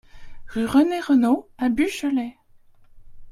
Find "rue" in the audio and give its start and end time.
0.47-0.65